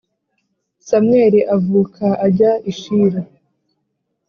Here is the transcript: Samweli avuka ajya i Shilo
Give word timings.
Samweli 0.87 1.39
avuka 1.55 2.05
ajya 2.25 2.51
i 2.71 2.73
Shilo 2.79 3.21